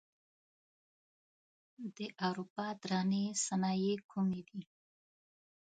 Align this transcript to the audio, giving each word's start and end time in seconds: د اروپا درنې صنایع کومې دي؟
د 1.95 1.97
اروپا 2.27 2.67
درنې 2.81 3.23
صنایع 3.45 3.95
کومې 4.11 4.41
دي؟ 4.49 4.61